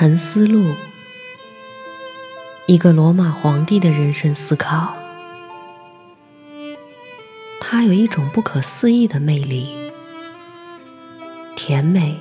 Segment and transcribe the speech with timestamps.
[0.00, 0.64] 沉思录，
[2.64, 4.96] 一个罗马皇帝的人生思考。
[7.60, 9.92] 他有一种不可思议的魅力，
[11.54, 12.18] 甜美、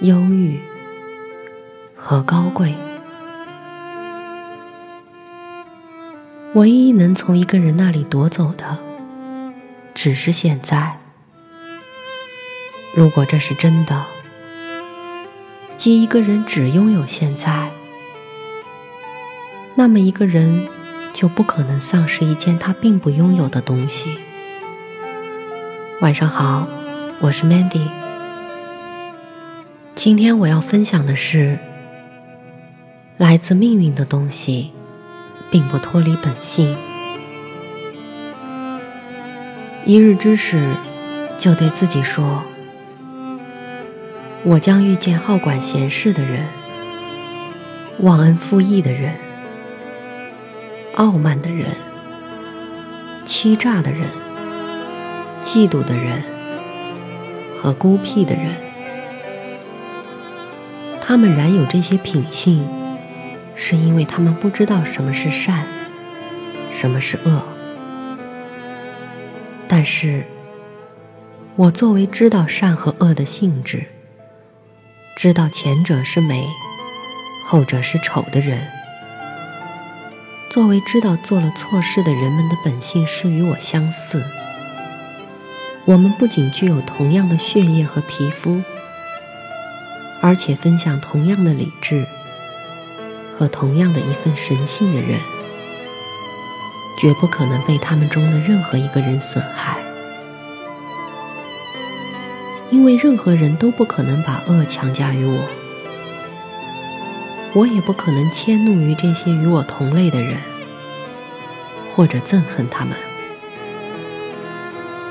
[0.00, 0.60] 忧郁
[1.96, 2.74] 和高贵。
[6.52, 8.76] 唯一能从一个人那里夺走的，
[9.94, 10.98] 只是现在。
[12.94, 14.04] 如果这是真的，
[15.78, 17.70] 即一个人只拥有现在，
[19.76, 20.66] 那么一个人
[21.12, 24.18] 就不可能丧失一件他并不拥有的东西。
[26.00, 26.66] 晚上好，
[27.20, 27.88] 我是 Mandy。
[29.94, 31.60] 今天我要分享的是，
[33.16, 34.72] 来自命运的东西。
[35.50, 36.76] 并不脱离本性。
[39.86, 40.74] 一日之始，
[41.38, 42.42] 就对自己说
[44.44, 46.46] ：“我将遇见好管闲事的人，
[48.00, 49.14] 忘恩负义的人，
[50.94, 51.66] 傲慢的人，
[53.24, 54.02] 欺诈的人，
[55.42, 56.22] 嫉妒的人
[57.60, 58.46] 和孤僻的人。
[61.00, 62.66] 他们然有这些品性。”
[63.60, 65.66] 是因为他们不知道什么是善，
[66.70, 67.42] 什么是恶。
[69.66, 70.22] 但是，
[71.56, 73.84] 我作为知道善和恶的性质，
[75.18, 76.46] 知道前者是美，
[77.44, 78.68] 后者是丑的人，
[80.48, 84.22] 作为知道做了错事的人们的本性是与我相似，
[85.86, 88.62] 我们不仅具有同样的血液和皮肤，
[90.20, 92.06] 而且分享同样的理智。
[93.36, 95.18] 和同样的一份神性的人，
[96.96, 99.78] 绝不可能被他们中的任何一个人损害，
[102.70, 105.42] 因为任何人都不可能把恶强加于我，
[107.54, 110.36] 我也不可能迁怒于这些与我同类的人，
[111.94, 112.94] 或者憎恨他们，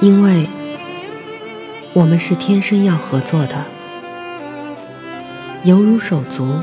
[0.00, 0.48] 因为
[1.92, 3.64] 我们是天生要合作的，
[5.64, 6.60] 犹如手足。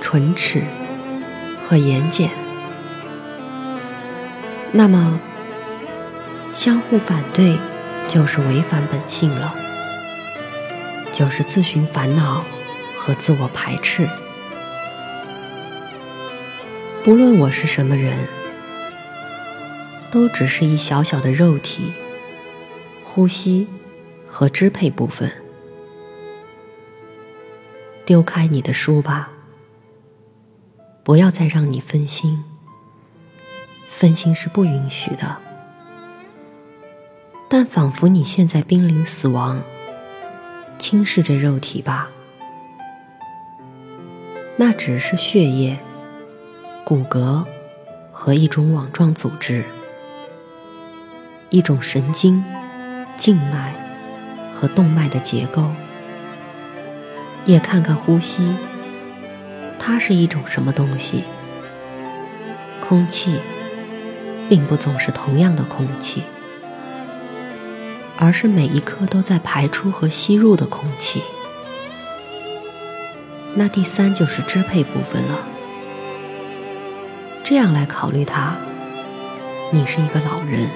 [0.00, 0.62] 唇齿
[1.66, 2.30] 和眼睑，
[4.72, 5.20] 那么
[6.52, 7.58] 相互反对
[8.06, 9.54] 就是违反本性了，
[11.18, 12.44] 就是自寻烦恼
[12.96, 14.08] 和自我排斥。
[17.02, 18.16] 不论我是什么人，
[20.12, 21.92] 都只是一小小的肉体、
[23.02, 23.66] 呼吸
[24.28, 25.28] 和支配部分。
[28.04, 29.32] 丢开你的书吧。
[31.02, 32.44] 不要再让你分心，
[33.88, 35.36] 分心是不允许的。
[37.48, 39.60] 但仿佛你现在濒临死亡，
[40.78, 42.08] 轻视着肉体吧，
[44.56, 45.78] 那只是血液、
[46.84, 47.44] 骨骼
[48.12, 49.64] 和一种网状组织，
[51.50, 52.42] 一种神经、
[53.16, 53.74] 静脉
[54.54, 55.70] 和动脉的结构。
[57.44, 58.54] 也看看呼吸。
[59.78, 61.24] 它是一种什么东西？
[62.80, 63.40] 空气，
[64.48, 66.22] 并不总是同样的空气，
[68.20, 71.22] 而是每一颗都在排出和吸入的空气。
[73.54, 75.38] 那第三就是支配部分了。
[77.44, 78.56] 这样来考虑它，
[79.70, 80.68] 你是一个老人，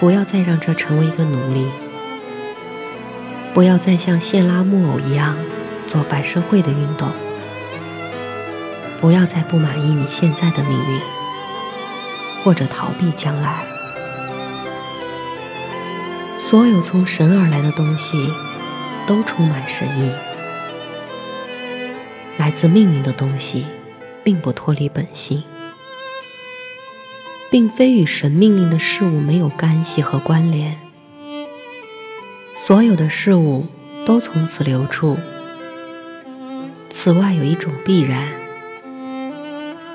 [0.00, 1.66] 不要再让这成为一个奴隶，
[3.54, 5.36] 不要再像现拉木偶一样
[5.86, 7.10] 做反社会的运动。
[9.00, 11.00] 不要再不满意你现在的命运，
[12.42, 13.73] 或者逃避将来。
[16.46, 18.30] 所有从神而来的东西，
[19.06, 20.12] 都充满神意。
[22.36, 23.64] 来自命运的东西，
[24.22, 25.42] 并不脱离本性，
[27.50, 30.76] 并非与神命令的事物没有干系和关联。
[32.54, 33.66] 所有的事物
[34.04, 35.16] 都从此流出。
[36.90, 38.28] 此外，有一种必然。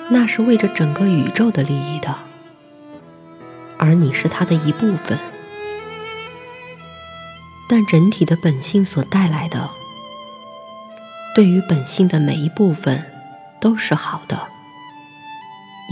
[0.09, 2.15] 那是为着整个宇宙的利益的，
[3.77, 5.19] 而你是它的一部分。
[7.69, 9.69] 但整体的本性所带来的，
[11.35, 13.05] 对于本性的每一部分
[13.61, 14.47] 都是好的，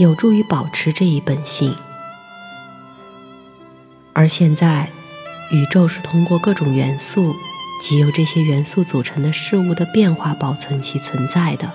[0.00, 1.76] 有助于保持这一本性。
[4.12, 4.90] 而现在，
[5.52, 7.32] 宇宙是通过各种元素
[7.80, 11.72] 及由这些元素组成的事物的变化保存其存在的。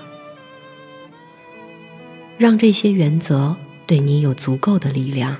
[2.36, 3.56] 让这些原则
[3.86, 5.38] 对你有足够的力量，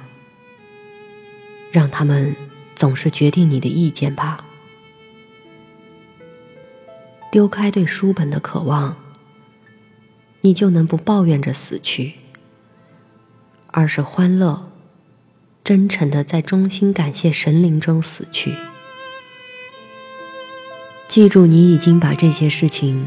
[1.70, 2.34] 让他们
[2.74, 4.42] 总是决定你的意见吧。
[7.34, 8.94] 丢开对书本的渴望，
[10.42, 12.12] 你就能不抱怨着死去，
[13.72, 14.70] 而是欢乐、
[15.64, 18.54] 真诚的在衷心感谢神灵中死去。
[21.08, 23.04] 记住，你已经把这些事情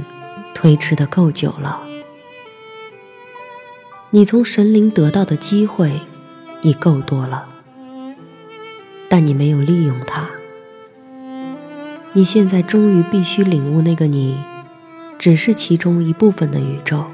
[0.54, 1.82] 推迟的够久了。
[4.10, 6.02] 你从神灵得到的机会
[6.62, 7.48] 已够多了，
[9.08, 10.30] 但你没有利用它。
[12.18, 14.36] 你现在终于必须领悟，那个你
[15.19, 17.06] 只是其中一部分的宇宙，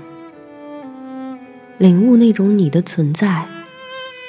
[1.78, 3.46] 领悟那种你的存在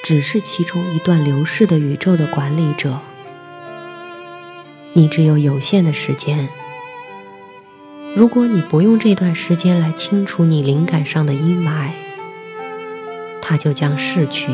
[0.02, 2.98] 只是其中一段流逝的宇宙的管理者。
[4.94, 6.48] 你只有有限的时间，
[8.16, 11.90] 如果你不用这段时间来清除你灵感上的阴霾。
[13.40, 14.48] 它就将逝去，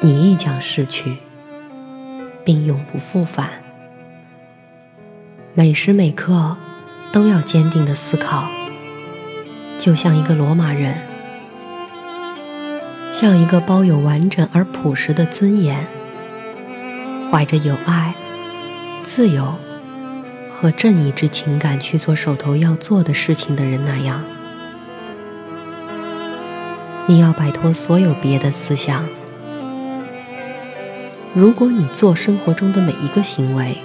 [0.00, 1.16] 你亦将逝去，
[2.44, 3.59] 并永不复返。
[5.52, 6.56] 每时每刻
[7.10, 8.48] 都要坚定的思考，
[9.76, 10.94] 就像一个罗马人，
[13.12, 15.84] 像一个包有完整而朴实的尊严，
[17.32, 18.14] 怀着有爱、
[19.02, 19.56] 自由
[20.52, 24.22] 和正义之情感去做手头要做的事情的人那样。
[27.06, 29.04] 你要摆脱所有别的思想。
[31.34, 33.76] 如果你做生活中的每一个行为，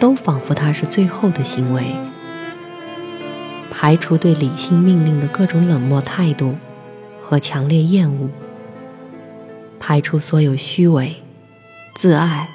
[0.00, 1.84] 都仿佛它是最后的行为，
[3.70, 6.56] 排除对理性命令的各种冷漠态度
[7.20, 8.28] 和强烈厌恶，
[9.80, 11.22] 排除所有虚伪、
[11.94, 12.48] 自爱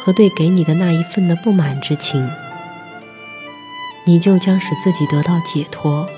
[0.00, 2.30] 和对给你的那一份的不满之情，
[4.04, 6.08] 你就将使自己得到解脱。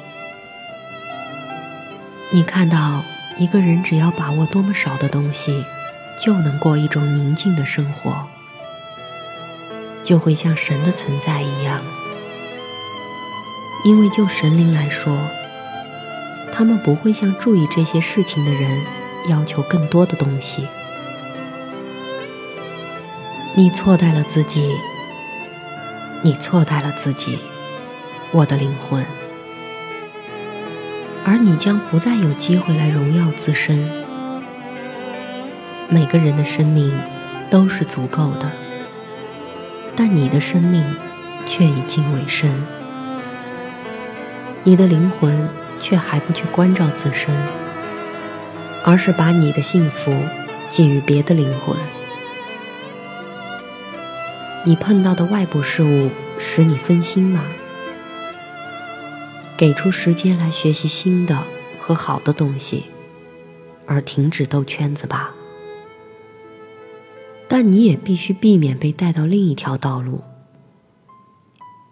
[2.30, 3.02] 你看到
[3.38, 5.64] 一个人只要把握多么少的东西，
[6.22, 8.26] 就能过一种宁静的生活，
[10.10, 11.80] 就会像神的存在一样。
[13.84, 15.16] 因为就神灵来说，
[16.52, 18.82] 他们不会像注意这些事情的人
[19.28, 20.66] 要求更多的东西。
[23.54, 24.74] 你错待了自己，
[26.22, 27.38] 你错待了自己，
[28.32, 29.06] 我的灵魂。
[31.24, 33.88] 而你将不再有机会来荣耀自身。
[35.88, 36.92] 每个人的生命
[37.48, 38.50] 都是足够的，
[40.02, 40.82] 但你的生命
[41.44, 42.50] 却已经尾声。
[44.64, 45.46] 你的灵魂
[45.78, 47.36] 却还不去关照自身，
[48.82, 50.10] 而是把你的幸福
[50.70, 51.76] 寄予别的灵魂。
[54.64, 56.08] 你碰到的外部事物
[56.38, 57.42] 使你分心吗？
[59.58, 61.36] 给出时间来学习新的
[61.78, 62.86] 和好的东西，
[63.84, 65.34] 而停止兜圈子吧。
[67.52, 70.22] 但你也必须避免被带到另一条道路，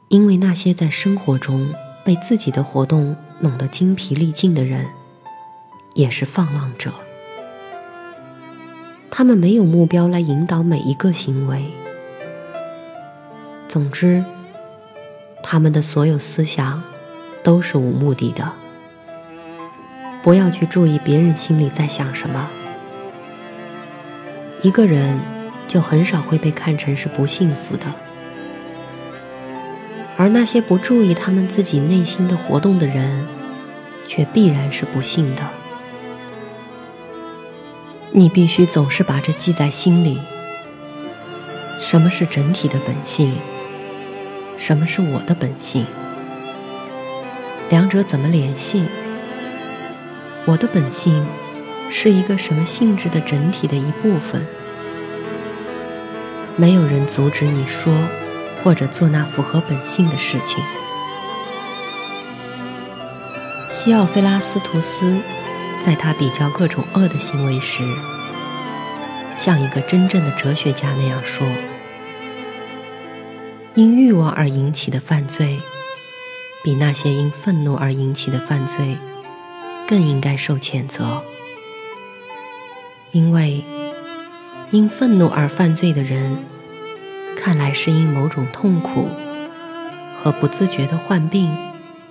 [0.09, 1.75] 因为那些在生活中
[2.05, 4.87] 被自己的活动弄得精疲力尽的人，
[5.95, 6.93] 也是放浪者。
[9.11, 11.65] 他们没有目标来引导每一个行为。
[13.67, 14.25] 总之，
[15.43, 16.81] 他们的所有思想。
[17.41, 18.53] 都是无目的的，
[20.23, 22.51] 不要去注意别人心里在想什么。
[24.61, 25.19] 一个人
[25.69, 27.87] 就很少会被看成是不幸福的，
[30.17, 33.27] 而那些不注意他们自己内心的活动的人，
[34.07, 35.43] 却必然是不幸的。
[38.11, 40.19] 你必须总是把这记在心里：
[41.79, 43.35] 什么是整体的本性？
[44.57, 45.85] 什么是我的本性？
[47.69, 48.85] 两者怎么联系？
[50.47, 51.27] 我的本性
[51.91, 54.45] 是一个什么性质的整体的一部分？
[56.59, 57.95] 没有人阻止你说
[58.63, 60.63] 或者做那符合本性的事情。
[63.71, 65.21] 西奥菲拉斯图斯
[65.81, 67.83] 在他比较各种恶的行为时，
[69.37, 71.47] 像一个真正的哲学家那样说：
[73.75, 75.61] 因欲望而引起的犯罪。
[76.65, 78.99] 比那些因愤怒而引起的犯罪
[79.87, 81.23] 更应该受谴责，
[83.13, 83.65] 因为
[84.71, 86.45] 因愤怒而犯罪的人，
[87.37, 89.09] 看来是因某种痛苦
[90.23, 91.51] 和不自觉的患病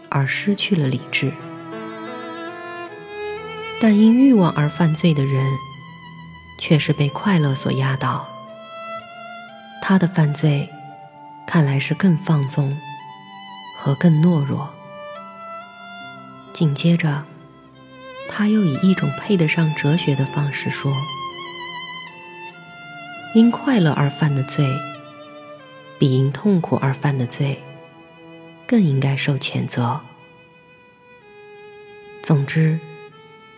[0.10, 1.30] 而失去了理智；
[3.80, 5.46] 但因欲望而犯罪的人，
[6.60, 8.28] 却是被快乐所压倒，
[9.82, 10.70] 他的犯罪
[11.46, 12.76] 看来是更放纵。
[13.80, 14.74] 和更懦弱。
[16.52, 17.24] 紧接着，
[18.28, 20.92] 他又以一种配得上哲学的方式说
[23.36, 24.66] ：“因快乐而犯的罪，
[26.00, 27.62] 比因痛苦而犯的罪
[28.66, 30.02] 更应该受谴责。
[32.24, 32.80] 总之，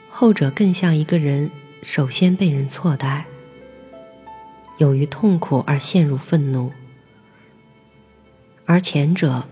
[0.09, 1.49] 后者更像一个人
[1.81, 3.25] 首先被人错待，
[4.79, 6.73] 由于痛苦而陷入愤怒，
[8.65, 9.47] 而前者，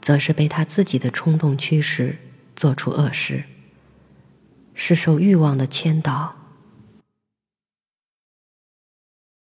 [0.00, 2.18] 则是被他自己的冲动驱使
[2.56, 3.44] 做出恶事，
[4.74, 6.39] 是受欲望的牵导。